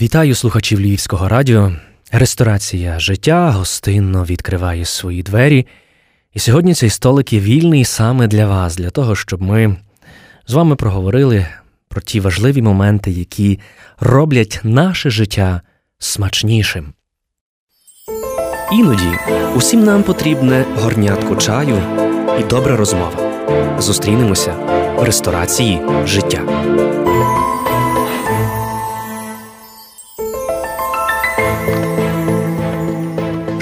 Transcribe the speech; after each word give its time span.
Вітаю 0.00 0.34
слухачів 0.34 0.80
Львівського 0.80 1.28
радіо. 1.28 1.72
Ресторація 2.12 2.98
життя 2.98 3.50
гостинно 3.50 4.24
відкриває 4.24 4.84
свої 4.84 5.22
двері. 5.22 5.66
І 6.32 6.38
сьогодні 6.38 6.74
цей 6.74 6.90
столик 6.90 7.32
є 7.32 7.40
вільний 7.40 7.84
саме 7.84 8.26
для 8.26 8.46
вас, 8.46 8.76
для 8.76 8.90
того, 8.90 9.16
щоб 9.16 9.42
ми 9.42 9.76
з 10.46 10.54
вами 10.54 10.76
проговорили 10.76 11.46
про 11.88 12.00
ті 12.00 12.20
важливі 12.20 12.62
моменти, 12.62 13.10
які 13.10 13.60
роблять 14.00 14.60
наше 14.64 15.10
життя 15.10 15.60
смачнішим. 15.98 16.92
Іноді 18.72 19.10
усім 19.56 19.84
нам 19.84 20.02
потрібне 20.02 20.64
горнятко 20.76 21.36
чаю 21.36 21.82
і 22.40 22.44
добра 22.44 22.76
розмова. 22.76 23.12
Зустрінемося 23.78 24.54
в 24.96 25.02
ресторації 25.02 25.80
життя. 26.04 26.42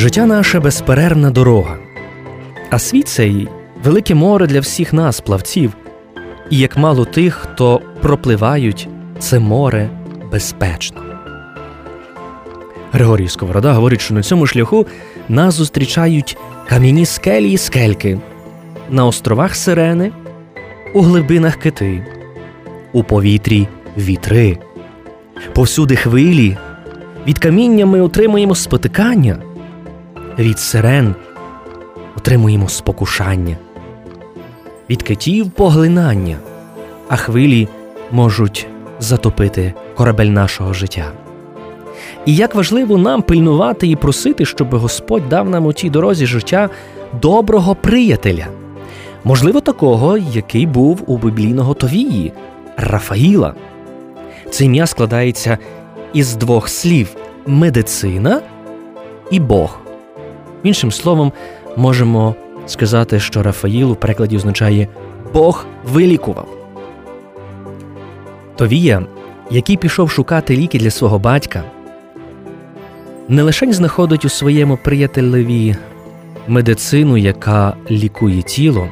Життя 0.03 0.27
наше 0.27 0.61
безперервна 0.61 1.31
дорога, 1.31 1.77
а 2.71 2.79
світ 2.79 3.09
цей 3.09 3.49
велике 3.85 4.15
море 4.15 4.47
для 4.47 4.61
всіх 4.61 4.93
нас, 4.93 5.21
плавців, 5.21 5.73
і 6.51 6.59
як 6.59 6.77
мало 6.77 7.05
тих, 7.05 7.35
хто 7.35 7.81
пропливають 8.01 8.89
це 9.19 9.39
море 9.39 9.91
безпечно. 10.33 11.03
Григорій 12.93 13.29
Сковорода 13.29 13.73
говорить, 13.73 14.01
що 14.01 14.15
на 14.15 14.23
цьому 14.23 14.47
шляху 14.47 14.87
нас 15.29 15.55
зустрічають 15.55 16.37
кам'яні 16.69 17.07
скелі 17.07 17.53
і 17.53 17.59
скельки, 17.59 18.21
на 18.91 19.07
островах 19.07 19.55
сирени, 19.55 20.13
у 20.95 21.01
глибинах 21.01 21.57
кити, 21.57 22.07
у 22.93 23.05
повітрі 23.05 23.69
вітри, 23.99 24.59
повсюди 25.53 25.97
хвилі, 25.97 26.57
від 27.27 27.39
каміння 27.39 27.87
ми 27.87 28.01
отримуємо 28.01 28.55
спотикання 28.55 29.39
від 30.39 30.59
сирен 30.59 31.15
отримуємо 32.17 32.69
спокушання, 32.69 33.57
від 34.91 35.03
китів 35.03 35.51
поглинання, 35.51 36.37
а 37.09 37.17
хвилі 37.17 37.69
можуть 38.11 38.67
затопити 39.01 39.75
корабель 39.97 40.27
нашого 40.27 40.73
життя. 40.73 41.13
І 42.27 42.37
як 42.37 42.55
важливо 42.55 42.99
нам 42.99 43.23
пильнувати 43.23 43.89
і 43.89 43.97
просити, 43.97 44.45
щоб 44.45 44.75
Господь 44.75 45.29
дав 45.29 45.51
нам 45.51 45.67
у 45.67 45.73
тій 45.73 45.91
дорозі 45.91 46.27
життя 46.27 46.71
доброго 47.23 47.75
приятеля, 47.75 48.47
можливо, 49.25 49.61
такого, 49.61 50.19
який 50.19 50.67
був 50.67 51.03
у 51.07 51.19
біблійного 51.19 51.75
Товії 51.75 52.33
Рафаїла. 52.77 53.55
Це 54.51 54.65
ім'я 54.65 54.87
складається 54.87 55.59
із 56.13 56.37
двох 56.37 56.69
слів 56.69 57.17
медицина 57.47 58.41
і 59.31 59.41
Бог. 59.41 59.79
Іншим 60.63 60.93
словом, 60.93 61.33
можемо 61.77 62.35
сказати, 62.67 63.21
що 63.21 63.43
Рафаїл 63.43 63.93
у 63.93 63.95
перекладі 63.95 64.37
означає 64.37 64.89
Бог 65.35 65.67
вилікував. 65.85 66.49
Товія, 68.57 69.07
який 69.51 69.77
пішов 69.77 70.11
шукати 70.11 70.57
ліки 70.57 70.79
для 70.79 70.91
свого 70.91 71.19
батька, 71.19 71.65
не 73.29 73.43
лише 73.43 73.73
знаходить 73.73 74.25
у 74.25 74.29
своєму 74.29 74.77
приятелеві 74.77 75.77
медицину, 76.49 77.17
яка 77.17 77.77
лікує 77.91 78.43
тіло, 78.43 78.89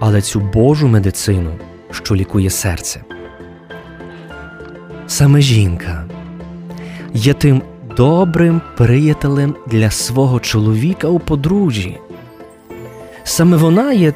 але 0.00 0.20
цю 0.20 0.40
Божу 0.40 0.88
медицину, 0.88 1.50
що 1.90 2.16
лікує 2.16 2.50
серце. 2.50 3.00
Саме 5.06 5.40
жінка 5.40 6.04
є 7.14 7.34
тим 7.34 7.62
добрим 7.96 8.60
приятелем 8.76 9.54
для 9.66 9.90
свого 9.90 10.40
чоловіка 10.40 11.08
у 11.08 11.18
подружжі. 11.18 11.98
Саме 13.24 13.56
вона 13.56 13.92
є 13.92 14.12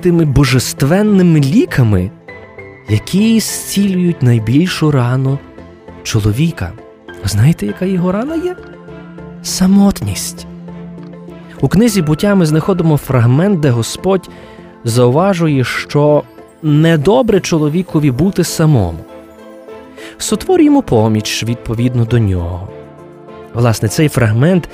тими 0.00 0.24
божественними 0.24 1.40
ліками, 1.40 2.10
які 2.88 3.40
зцілюють 3.40 4.22
найбільшу 4.22 4.90
рану 4.90 5.38
чоловіка. 6.02 6.72
Знаєте, 7.24 7.66
яка 7.66 7.84
його 7.84 8.12
рана 8.12 8.36
є? 8.36 8.56
Самотність. 9.42 10.46
У 11.60 11.68
книзі 11.68 12.02
буття 12.02 12.34
ми 12.34 12.46
знаходимо 12.46 12.96
фрагмент, 12.96 13.60
де 13.60 13.70
Господь 13.70 14.30
зауважує, 14.84 15.64
що 15.64 16.22
недобре 16.62 17.40
чоловікові 17.40 18.10
бути 18.10 18.44
самому 18.44 18.98
сотворюємо 20.18 20.82
поміч 20.82 21.44
відповідно 21.44 22.04
до 22.04 22.18
нього. 22.18 22.68
Власне, 23.54 23.88
цей 23.88 24.08
фрагмент 24.08 24.68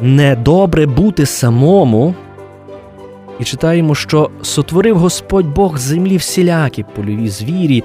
недобре 0.00 0.86
бути 0.86 1.26
самому, 1.26 2.14
і 3.38 3.44
читаємо, 3.44 3.94
що 3.94 4.30
сотворив 4.42 4.98
Господь 4.98 5.46
Бог 5.46 5.78
землі 5.78 6.16
всілякі 6.16 6.84
польові 6.96 7.28
звірі, 7.28 7.84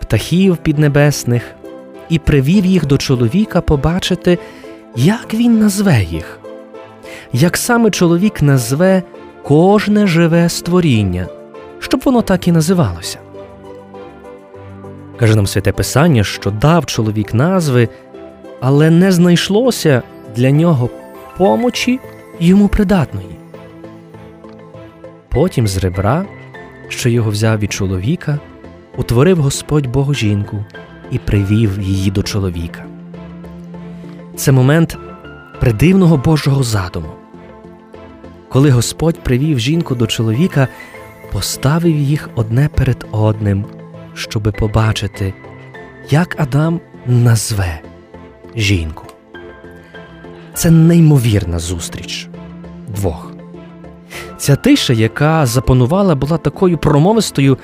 птахів 0.00 0.56
піднебесних, 0.56 1.54
і 2.08 2.18
привів 2.18 2.66
їх 2.66 2.86
до 2.86 2.98
чоловіка 2.98 3.60
побачити, 3.60 4.38
як 4.96 5.34
він 5.34 5.58
назве 5.58 6.02
їх, 6.02 6.40
як 7.32 7.56
саме 7.56 7.90
чоловік 7.90 8.42
назве 8.42 9.02
кожне 9.42 10.06
живе 10.06 10.48
створіння, 10.48 11.26
щоб 11.78 12.00
воно 12.04 12.22
так 12.22 12.48
і 12.48 12.52
називалося. 12.52 13.18
Каже 15.20 15.36
нам 15.36 15.46
святе 15.46 15.72
Писання, 15.72 16.24
що 16.24 16.50
дав 16.50 16.86
чоловік 16.86 17.34
назви, 17.34 17.88
але 18.60 18.90
не 18.90 19.12
знайшлося 19.12 20.02
для 20.36 20.50
нього 20.50 20.90
помочі 21.38 22.00
йому 22.40 22.68
придатної. 22.68 23.36
Потім 25.28 25.68
з 25.68 25.76
ребра, 25.76 26.24
що 26.88 27.08
його 27.08 27.30
взяв 27.30 27.58
від 27.58 27.72
чоловіка, 27.72 28.38
утворив 28.96 29.38
Господь 29.38 29.86
Богу 29.86 30.14
жінку 30.14 30.64
і 31.10 31.18
привів 31.18 31.80
її 31.80 32.10
до 32.10 32.22
чоловіка. 32.22 32.84
Це 34.36 34.52
момент 34.52 34.98
придивного 35.60 36.16
Божого 36.16 36.62
задуму. 36.62 37.10
Коли 38.48 38.70
Господь 38.70 39.20
привів 39.20 39.58
жінку 39.58 39.94
до 39.94 40.06
чоловіка, 40.06 40.68
поставив 41.32 41.96
їх 41.96 42.30
одне 42.34 42.68
перед 42.74 43.06
одним 43.10 43.64
щоби 44.14 44.52
побачити, 44.52 45.34
як 46.10 46.40
Адам 46.40 46.80
назве 47.06 47.80
жінку. 48.56 49.04
Це 50.54 50.70
неймовірна 50.70 51.58
зустріч 51.58 52.28
двох. 52.88 53.32
Ця 54.38 54.56
тиша, 54.56 54.92
яка 54.92 55.46
запанувала, 55.46 56.14
була 56.14 56.38
такою 56.38 56.78
промовистою, 56.78 57.58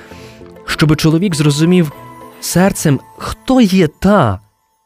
щоби 0.65 0.95
чоловік 0.95 1.35
зрозумів 1.35 1.91
серцем, 2.39 2.99
хто 3.17 3.61
є 3.61 3.87
та, 3.87 4.39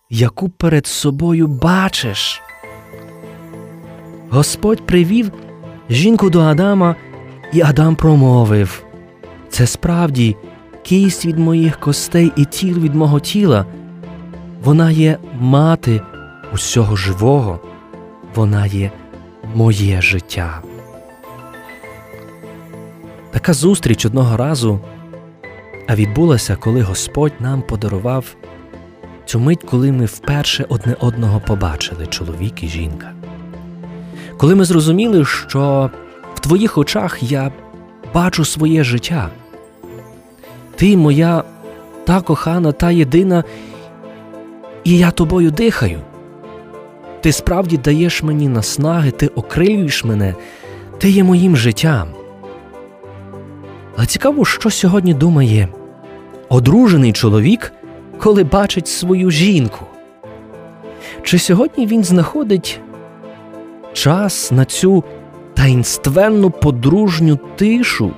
яку 0.09 0.49
перед 0.49 0.87
собою 0.87 1.47
бачиш. 1.47 2.41
Господь 4.29 4.85
привів 4.85 5.31
жінку 5.89 6.29
до 6.29 6.41
Адама, 6.41 6.95
і 7.53 7.61
Адам 7.61 7.95
промовив 7.95 8.83
це 9.49 9.67
справді 9.67 10.35
кість 10.83 11.25
від 11.25 11.39
моїх 11.39 11.79
костей 11.79 12.31
і 12.35 12.45
тіл 12.45 12.79
від 12.79 12.95
мого 12.95 13.19
тіла. 13.19 13.65
Вона 14.63 14.91
є 14.91 15.17
мати 15.39 16.01
усього 16.53 16.95
живого, 16.95 17.59
вона 18.35 18.65
є 18.65 18.91
моє 19.55 20.01
життя. 20.01 20.61
Така 23.31 23.53
зустріч 23.53 24.05
одного 24.05 24.37
разу, 24.37 24.79
а 25.87 25.95
відбулася, 25.95 26.55
коли 26.55 26.81
Господь 26.81 27.33
нам 27.39 27.61
подарував 27.61 28.35
цю 29.25 29.39
мить, 29.39 29.63
коли 29.69 29.91
ми 29.91 30.05
вперше 30.05 30.65
одне 30.69 30.95
одного 30.99 31.39
побачили, 31.39 32.07
чоловік 32.07 32.63
і 32.63 32.67
жінка. 32.67 33.11
Коли 34.37 34.55
ми 34.55 34.65
зрозуміли, 34.65 35.25
що 35.25 35.91
в 36.33 36.39
твоїх 36.39 36.77
очах 36.77 37.23
я 37.23 37.51
бачу 38.13 38.45
своє 38.45 38.83
життя, 38.83 39.29
ти 40.81 40.97
моя 40.97 41.43
та 42.03 42.21
кохана, 42.21 42.71
та 42.71 42.91
єдина, 42.91 43.43
і 44.83 44.97
я 44.97 45.11
тобою 45.11 45.51
дихаю. 45.51 45.99
Ти 47.21 47.31
справді 47.31 47.77
даєш 47.77 48.23
мені 48.23 48.47
наснаги, 48.47 49.11
ти 49.11 49.27
окрилюєш 49.27 50.05
мене, 50.05 50.35
ти 50.97 51.09
є 51.09 51.23
моїм 51.23 51.57
життям. 51.57 52.07
Але 53.97 54.05
цікаво, 54.05 54.45
що 54.45 54.69
сьогодні 54.69 55.13
думає 55.13 55.67
одружений 56.49 57.13
чоловік, 57.13 57.73
коли 58.17 58.43
бачить 58.43 58.87
свою 58.87 59.31
жінку. 59.31 59.85
Чи 61.23 61.39
сьогодні 61.39 61.87
він 61.87 62.03
знаходить 62.03 62.79
час 63.93 64.51
на 64.51 64.65
цю 64.65 65.03
таїнственну 65.53 66.49
подружню 66.49 67.39
тишу, 67.55 68.11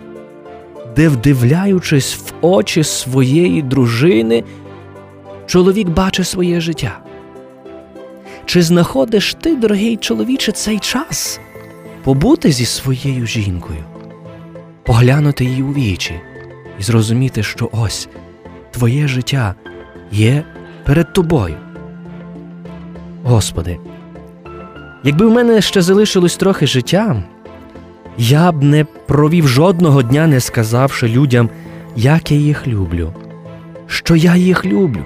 де, 0.95 1.09
вдивляючись 1.09 2.15
в 2.15 2.45
очі 2.45 2.83
своєї 2.83 3.61
дружини, 3.61 4.43
чоловік 5.45 5.89
бачить 5.89 6.27
своє 6.27 6.61
життя? 6.61 6.99
Чи 8.45 8.61
знаходиш 8.61 9.35
ти, 9.41 9.55
дорогий 9.55 9.97
чоловіче, 9.97 10.51
цей 10.51 10.79
час 10.79 11.39
побути 12.03 12.51
зі 12.51 12.65
своєю 12.65 13.25
жінкою, 13.25 13.83
поглянути 14.83 15.45
її 15.45 15.63
у 15.63 15.73
вічі 15.73 16.21
і 16.79 16.83
зрозуміти, 16.83 17.43
що 17.43 17.69
ось 17.71 18.09
твоє 18.71 19.07
життя 19.07 19.55
є 20.11 20.43
перед 20.85 21.13
тобою? 21.13 21.55
Господи, 23.23 23.79
якби 25.03 25.25
в 25.25 25.31
мене 25.31 25.61
ще 25.61 25.81
залишилось 25.81 26.37
трохи 26.37 26.67
життя, 26.67 27.23
я 28.17 28.51
б 28.51 28.63
не 28.63 28.85
провів 29.05 29.47
жодного 29.47 30.03
дня, 30.03 30.27
не 30.27 30.39
сказавши 30.39 31.07
людям, 31.07 31.49
як 31.95 32.31
я 32.31 32.37
їх 32.37 32.67
люблю, 32.67 33.13
що 33.87 34.15
я 34.15 34.35
їх 34.35 34.65
люблю. 34.65 35.03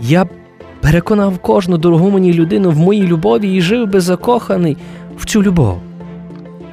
Я 0.00 0.24
б 0.24 0.28
переконав 0.80 1.38
кожну 1.38 1.78
дорогу 1.78 2.10
мені 2.10 2.32
людину 2.32 2.70
в 2.70 2.78
моїй 2.78 3.06
любові 3.06 3.54
і 3.54 3.60
жив 3.60 3.86
би 3.86 4.00
закоханий 4.00 4.76
в 5.18 5.26
цю 5.26 5.42
любов. 5.42 5.78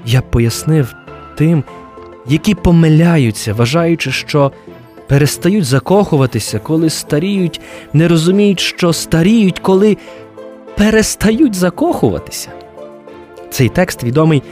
Я 0.06 0.22
б 0.22 0.24
пояснив 0.24 0.96
тим, 1.38 1.64
які 2.28 2.56
помиляються, 2.56 3.54
вважаючи, 3.54 4.12
що 4.12 4.52
перестають 5.08 5.66
закохуватися, 5.66 6.60
коли 6.60 6.90
старіють, 6.90 7.62
не 7.94 8.08
розуміють, 8.08 8.60
що 8.60 8.94
старіють, 8.94 9.60
коли 9.60 9.98
перестають 10.78 11.56
закохуватися. 11.56 12.50
Цей 13.50 13.70
текст 13.70 14.04
відомий 14.04 14.44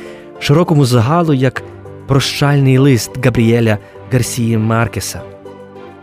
широкому 0.44 0.86
загалу 0.86 1.34
як 1.34 1.63
прощальний 2.07 2.78
лист 2.78 3.25
Габріеля 3.25 3.78
Гарсії 4.12 4.57
Маркеса. 4.57 5.22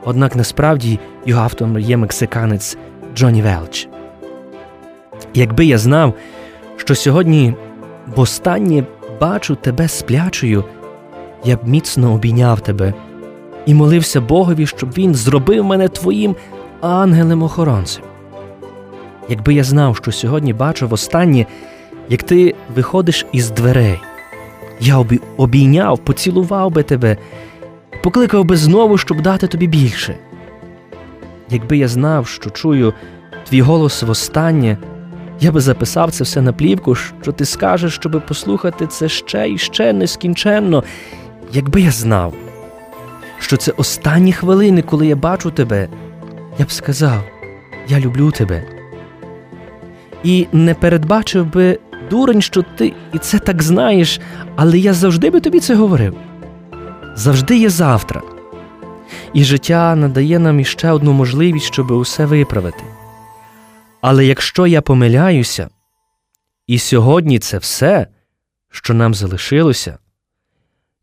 Однак 0.05 0.37
насправді 0.37 0.99
його 1.27 1.43
автором 1.43 1.79
є 1.79 1.97
мексиканець 1.97 2.79
Джоні 3.17 3.43
Велч. 3.43 3.89
Якби 5.35 5.65
я 5.65 5.79
знав, 5.79 6.15
що 6.77 6.95
сьогодні 6.95 7.55
востаннє 8.17 8.85
бачу 9.21 9.55
тебе 9.55 9.89
сплячою, 9.89 10.65
я 11.45 11.57
б 11.57 11.69
міцно 11.69 12.13
обійняв 12.13 12.61
тебе 12.61 12.95
і 13.67 13.75
молився 13.75 14.21
Богові, 14.21 14.67
щоб 14.67 14.91
він 14.91 15.15
зробив 15.15 15.65
мене 15.65 15.89
твоїм 15.89 16.37
ангелем-охоронцем. 16.81 18.03
Якби 19.29 19.55
я 19.55 19.65
знав, 19.65 19.97
що 19.97 20.13
сьогодні 20.13 20.53
бачу 20.53 20.89
востаннє, 20.89 21.47
як 22.09 22.23
ти 22.23 22.55
виходиш 22.75 23.27
із 23.33 23.51
дверей, 23.51 23.99
я 24.81 24.99
обі... 24.99 25.21
обійняв, 25.37 25.99
поцілував 25.99 26.71
би 26.71 26.82
тебе, 26.82 27.17
покликав 28.03 28.44
би 28.44 28.56
знову, 28.56 28.99
щоб 28.99 29.23
дати 29.23 29.47
тобі 29.47 29.67
більше. 29.67 30.15
Якби 31.50 31.77
я 31.77 31.88
знав, 31.88 32.27
що 32.27 32.50
чую 32.50 32.94
твій 33.49 33.61
голос 33.61 34.03
востаннє, 34.03 34.79
я 35.41 35.53
би 35.53 35.61
записав 35.61 36.11
це 36.11 36.25
все 36.25 36.43
на 36.43 36.53
плівку, 36.53 36.94
що 36.94 37.32
ти 37.32 37.44
скажеш, 37.44 37.94
щоби 37.94 38.21
послухати 38.21 38.87
це 38.87 39.09
ще 39.09 39.50
і 39.50 39.59
ще 39.59 39.93
нескінченно. 39.93 40.85
Якби 41.53 41.81
я 41.81 41.91
знав, 41.91 42.35
що 43.38 43.56
це 43.56 43.73
останні 43.77 44.32
хвилини, 44.32 44.82
коли 44.82 45.06
я 45.06 45.17
бачу 45.17 45.50
тебе, 45.50 45.88
я 46.59 46.65
б 46.65 46.73
сказав: 46.73 47.23
Я 47.88 48.00
люблю 48.00 48.31
тебе. 48.31 48.62
І 50.25 50.47
не 50.53 50.75
передбачив 50.75 51.53
би 51.53 51.79
дурень, 52.11 52.43
що 52.43 52.62
ти 52.62 52.93
і 53.12 53.19
це 53.19 53.39
так 53.39 53.62
знаєш, 53.62 54.21
але 54.57 54.79
я 54.79 54.95
завжди 54.95 55.31
би 55.31 55.41
тобі 55.41 55.61
це 55.61 55.75
говорив. 55.75 56.17
Завжди 57.15 57.59
є 57.59 57.71
завтра. 57.71 58.23
І 59.35 59.45
життя 59.45 59.97
надає 59.97 60.39
нам 60.39 60.61
іще 60.61 60.91
одну 60.91 61.12
можливість, 61.12 61.67
щоб 61.67 61.91
усе 61.91 62.27
виправити. 62.27 62.85
Але 64.01 64.27
якщо 64.27 64.67
я 64.67 64.83
помиляюся, 64.83 65.69
і 66.67 66.79
сьогодні 66.79 67.39
це 67.39 67.59
все, 67.59 68.07
що 68.71 68.95
нам 68.95 69.15
залишилося, 69.15 69.99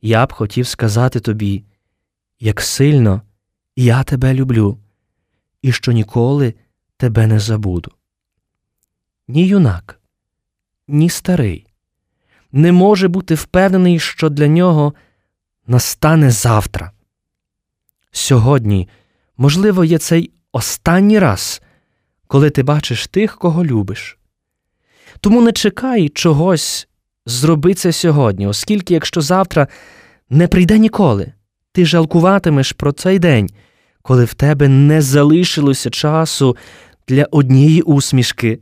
я 0.02 0.26
б 0.26 0.34
хотів 0.34 0.68
сказати 0.68 1.20
тобі, 1.20 1.64
як 2.40 2.62
сильно 2.62 3.22
я 3.76 4.04
тебе 4.04 4.34
люблю, 4.34 4.78
і 5.62 5.72
що 5.72 5.92
ніколи 5.92 6.54
тебе 6.98 7.28
не 7.28 7.40
забуду. 7.40 7.92
Ні 9.28 9.48
юнак, 9.48 9.97
ні 10.88 11.10
старий 11.10 11.68
не 12.52 12.72
може 12.72 13.08
бути 13.08 13.36
впевнений, 13.36 14.00
що 14.00 14.30
для 14.30 14.48
нього 14.48 14.94
настане 15.68 16.32
завтра. 16.32 16.92
Сьогодні, 18.12 18.90
можливо, 19.38 19.84
є 19.84 19.98
цей 19.98 20.32
останній 20.52 21.20
раз, 21.20 21.62
коли 22.28 22.50
ти 22.50 22.64
бачиш 22.64 23.08
тих, 23.08 23.38
кого 23.38 23.66
любиш. 23.66 24.18
Тому 25.20 25.42
не 25.42 25.52
чекай 25.52 26.10
чогось 26.10 26.88
зроби 27.26 27.74
це 27.74 27.92
сьогодні, 27.92 28.48
оскільки, 28.48 28.94
якщо 28.94 29.22
завтра 29.22 29.68
не 30.30 30.48
прийде 30.48 30.78
ніколи, 30.78 31.34
ти 31.72 31.86
жалкуватимеш 31.86 32.72
про 32.72 32.92
цей 32.92 33.20
день, 33.20 33.50
коли 34.02 34.26
в 34.26 34.34
тебе 34.34 34.68
не 34.68 35.02
залишилося 35.02 35.90
часу 35.90 36.58
для 37.08 37.24
однієї 37.32 37.82
усмішки, 37.82 38.60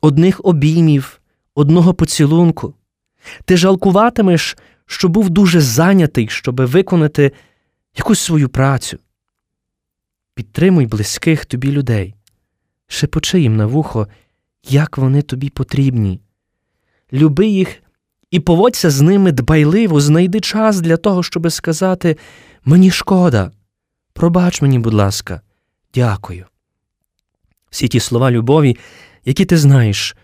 одних 0.00 0.40
обіймів, 0.44 1.20
одного 1.56 1.94
поцілунку. 1.94 2.74
Ти 3.44 3.56
жалкуватимеш, 3.56 4.56
що 4.86 5.08
був 5.08 5.30
дуже 5.30 5.60
зайнятий, 5.60 6.28
щоби 6.28 6.64
виконати 6.64 7.32
якусь 7.96 8.20
свою 8.20 8.48
працю. 8.48 8.98
Підтримуй 10.34 10.86
близьких 10.86 11.46
тобі 11.46 11.72
людей, 11.72 12.14
шепочи 12.86 13.40
їм 13.40 13.56
на 13.56 13.66
вухо, 13.66 14.08
як 14.68 14.98
вони 14.98 15.22
тобі 15.22 15.48
потрібні. 15.48 16.20
Люби 17.12 17.46
їх 17.46 17.82
і 18.30 18.40
поводься 18.40 18.90
з 18.90 19.00
ними 19.00 19.32
дбайливо, 19.32 20.00
знайди 20.00 20.40
час 20.40 20.80
для 20.80 20.96
того, 20.96 21.22
щоби 21.22 21.50
сказати 21.50 22.16
мені 22.64 22.90
шкода, 22.90 23.50
пробач 24.12 24.62
мені, 24.62 24.78
будь 24.78 24.94
ласка, 24.94 25.40
дякую. 25.94 26.46
Всі 27.70 27.88
ті 27.88 28.00
слова 28.00 28.30
любові, 28.30 28.76
які 29.24 29.44
ти 29.44 29.56
знаєш, 29.56 30.16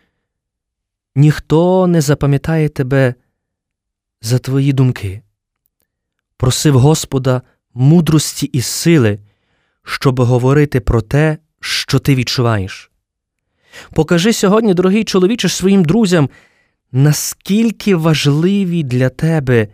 ніхто 1.14 1.86
не 1.86 2.00
запам'ятає 2.00 2.68
тебе 2.68 3.14
за 4.22 4.38
твої 4.38 4.72
думки. 4.72 5.22
Просив 6.36 6.78
Господа 6.78 7.42
мудрості 7.74 8.46
і 8.46 8.60
сили, 8.60 9.18
щоб 9.84 10.20
говорити 10.20 10.80
про 10.80 11.02
те, 11.02 11.38
що 11.60 11.98
ти 11.98 12.14
відчуваєш. 12.14 12.90
Покажи 13.94 14.32
сьогодні, 14.32 14.74
дорогий 14.74 15.04
чоловіче, 15.04 15.48
своїм 15.48 15.84
друзям, 15.84 16.30
наскільки 16.92 17.96
важливі 17.96 18.82
для 18.82 19.08
тебе 19.08 19.68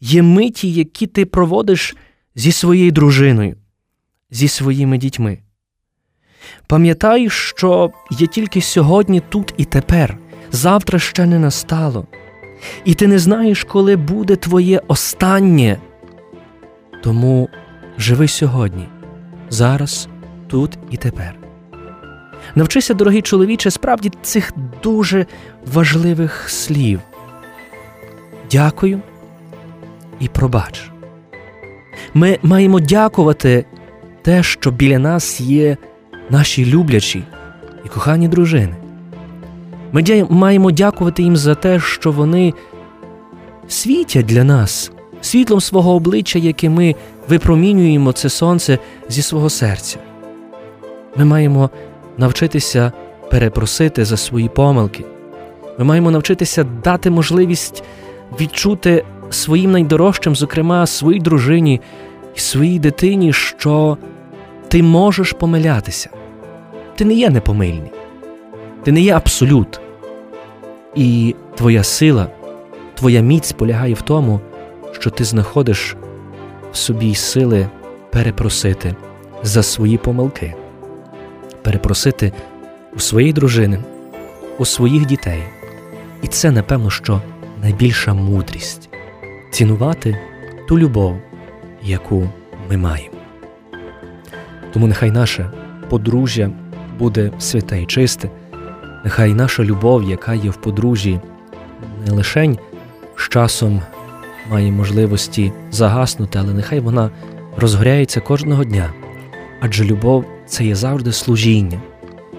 є 0.00 0.22
миті, 0.22 0.72
які 0.72 1.06
ти 1.06 1.26
проводиш 1.26 1.96
зі 2.34 2.52
своєю 2.52 2.92
дружиною, 2.92 3.56
зі 4.30 4.48
своїми 4.48 4.98
дітьми. 4.98 5.38
Пам'ятай, 6.66 7.30
що 7.30 7.92
є 8.10 8.26
тільки 8.26 8.60
сьогодні, 8.60 9.22
тут 9.28 9.54
і 9.56 9.64
тепер, 9.64 10.18
завтра 10.52 10.98
ще 10.98 11.26
не 11.26 11.38
настало, 11.38 12.06
і 12.84 12.94
ти 12.94 13.06
не 13.06 13.18
знаєш, 13.18 13.64
коли 13.64 13.96
буде 13.96 14.36
твоє 14.36 14.80
останнє. 14.88 15.78
Тому 17.02 17.48
живи 17.98 18.28
сьогодні, 18.28 18.88
зараз, 19.50 20.08
тут 20.48 20.78
і 20.90 20.96
тепер. 20.96 21.34
Навчися, 22.54 22.94
дорогий 22.94 23.22
чоловіче, 23.22 23.70
справді 23.70 24.12
цих 24.22 24.52
дуже 24.82 25.26
важливих 25.72 26.50
слів. 26.50 27.00
Дякую 28.52 29.00
і 30.20 30.28
пробач. 30.28 30.90
Ми 32.14 32.38
маємо 32.42 32.80
дякувати 32.80 33.64
те, 34.22 34.42
що 34.42 34.70
біля 34.70 34.98
нас 34.98 35.40
є 35.40 35.76
наші 36.30 36.66
люблячі 36.66 37.22
і 37.84 37.88
кохані 37.88 38.28
дружини. 38.28 38.79
Ми 39.92 40.26
маємо 40.30 40.70
дякувати 40.70 41.22
їм 41.22 41.36
за 41.36 41.54
те, 41.54 41.80
що 41.80 42.12
вони 42.12 42.54
світять 43.68 44.26
для 44.26 44.44
нас 44.44 44.92
світлом 45.20 45.60
свого 45.60 45.94
обличчя, 45.94 46.38
яке 46.38 46.68
ми 46.68 46.94
випромінюємо 47.28 48.12
це 48.12 48.28
сонце 48.28 48.78
зі 49.08 49.22
свого 49.22 49.50
серця. 49.50 49.98
Ми 51.16 51.24
маємо 51.24 51.70
навчитися 52.18 52.92
перепросити 53.30 54.04
за 54.04 54.16
свої 54.16 54.48
помилки. 54.48 55.04
Ми 55.78 55.84
маємо 55.84 56.10
навчитися 56.10 56.64
дати 56.84 57.10
можливість 57.10 57.84
відчути 58.40 59.04
своїм 59.30 59.70
найдорожчим, 59.70 60.36
зокрема 60.36 60.86
своїй 60.86 61.20
дружині 61.20 61.80
і 62.36 62.40
своїй 62.40 62.78
дитині, 62.78 63.32
що 63.32 63.98
ти 64.68 64.82
можеш 64.82 65.32
помилятися. 65.32 66.10
Ти 66.96 67.04
не 67.04 67.14
є 67.14 67.30
непомильний, 67.30 67.92
ти 68.84 68.92
не 68.92 69.00
є 69.00 69.14
абсолют. 69.14 69.80
І 70.94 71.34
твоя 71.54 71.84
сила, 71.84 72.28
твоя 72.94 73.20
міць 73.20 73.52
полягає 73.52 73.94
в 73.94 74.02
тому, 74.02 74.40
що 74.92 75.10
ти 75.10 75.24
знаходиш 75.24 75.96
в 76.72 76.76
собі 76.76 77.14
сили 77.14 77.68
перепросити 78.12 78.94
за 79.42 79.62
свої 79.62 79.98
помилки. 79.98 80.54
перепросити 81.62 82.32
у 82.96 83.00
своєї 83.00 83.32
дружини, 83.32 83.78
у 84.58 84.64
своїх 84.64 85.06
дітей. 85.06 85.42
І 86.22 86.26
це, 86.26 86.50
напевно, 86.50 86.90
що 86.90 87.22
найбільша 87.62 88.14
мудрість 88.14 88.88
цінувати 89.50 90.18
ту 90.68 90.78
любов, 90.78 91.16
яку 91.82 92.28
ми 92.70 92.76
маємо. 92.76 93.14
Тому 94.72 94.86
нехай 94.86 95.10
наше 95.10 95.50
подружжя 95.88 96.50
буде 96.98 97.30
святе 97.38 97.82
і 97.82 97.86
чисте, 97.86 98.30
нехай 99.04 99.34
наша 99.34 99.64
любов, 99.64 100.02
яка 100.02 100.34
є 100.34 100.50
в 100.50 100.56
подружжі, 100.56 101.20
не 102.06 102.12
лишень 102.12 102.58
з 103.16 103.28
часом 103.28 103.82
має 104.50 104.72
можливості 104.72 105.52
загаснути, 105.70 106.38
але 106.38 106.54
нехай 106.54 106.80
вона 106.80 107.10
розгоряється 107.56 108.20
кожного 108.20 108.64
дня. 108.64 108.92
Адже 109.60 109.84
любов 109.84 110.24
це 110.46 110.64
є 110.64 110.74
завжди 110.74 111.12
служіння, 111.12 111.80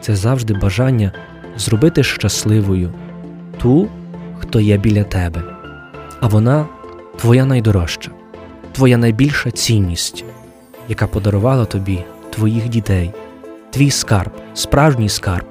це 0.01 0.15
завжди 0.15 0.53
бажання 0.53 1.12
зробити 1.58 2.03
щасливою 2.03 2.94
ту, 3.58 3.88
хто 4.39 4.60
є 4.60 4.77
біля 4.77 5.03
тебе, 5.03 5.44
а 6.20 6.27
вона 6.27 6.68
твоя 7.18 7.46
найдорожча, 7.46 8.12
твоя 8.72 8.98
найбільша 8.98 9.51
цінність, 9.51 10.25
яка 10.89 11.08
подарувала 11.08 11.65
тобі 11.65 12.00
твоїх 12.30 12.70
дітей, 12.70 13.12
твій 13.70 13.91
скарб, 13.91 14.32
справжній 14.53 15.10
скарб, 15.10 15.46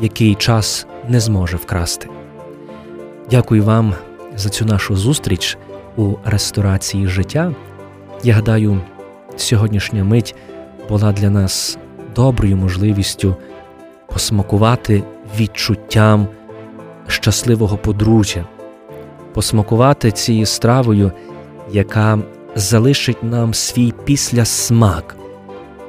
який 0.00 0.34
час 0.34 0.86
не 1.08 1.20
зможе 1.20 1.56
вкрасти. 1.56 2.08
Дякую 3.30 3.64
вам 3.64 3.94
за 4.36 4.48
цю 4.48 4.64
нашу 4.64 4.96
зустріч 4.96 5.58
у 5.96 6.14
ресторації 6.24 7.06
життя. 7.06 7.54
Я 8.22 8.34
гадаю, 8.34 8.80
сьогоднішня 9.36 10.04
мить 10.04 10.34
була 10.88 11.12
для 11.12 11.30
нас 11.30 11.78
доброю 12.14 12.56
можливістю 12.56 13.36
посмакувати 14.06 15.02
відчуттям 15.38 16.28
щасливого 17.06 17.76
подружжя, 17.76 18.44
посмакувати 19.34 20.10
цією 20.10 20.46
стравою, 20.46 21.12
яка 21.70 22.18
залишить 22.54 23.22
нам 23.22 23.54
свій 23.54 23.92
післясмак 24.04 25.16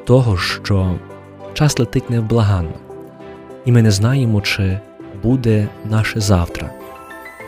того, 0.06 0.38
що 0.38 0.96
час 1.54 1.80
летить 1.80 2.10
невблаганно, 2.10 2.74
і 3.68 3.72
ми 3.72 3.82
не 3.82 3.92
знаємо, 3.92 4.42
чи 4.42 4.80
буде 5.24 5.68
наше 5.86 6.20
завтра. 6.20 6.70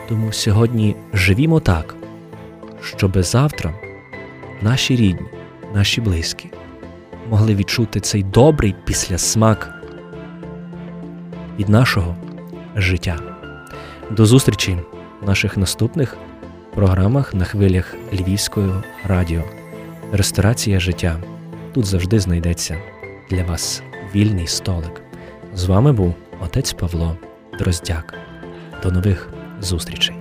Тому 0.08 0.32
сьогодні 0.32 0.96
живімо 1.12 1.60
так, 1.60 1.94
щоби 2.82 3.22
завтра 3.22 3.74
наші 4.62 4.96
рідні, 4.96 5.26
наші 5.74 6.00
близькі 6.00 6.50
могли 7.30 7.54
відчути 7.54 8.00
цей 8.00 8.22
добрий 8.22 8.74
післясмак 8.84 9.84
від 11.58 11.68
нашого 11.68 12.16
життя. 12.76 13.18
До 14.10 14.26
зустрічі 14.26 14.78
в 15.22 15.26
наших 15.26 15.56
наступних 15.56 16.16
програмах 16.74 17.34
на 17.34 17.44
хвилях 17.44 17.94
Львівського 18.12 18.82
радіо. 19.04 19.42
Ресторація 20.12 20.80
життя. 20.80 21.16
Тут 21.72 21.84
завжди 21.84 22.20
знайдеться 22.20 22.76
для 23.30 23.44
вас 23.44 23.82
вільний 24.14 24.46
столик. 24.46 25.09
З 25.54 25.64
вами 25.64 25.92
був 25.92 26.14
отець 26.40 26.72
Павло 26.72 27.16
Дроздяк. 27.58 28.14
До 28.82 28.90
нових 28.90 29.30
зустрічей. 29.60 30.19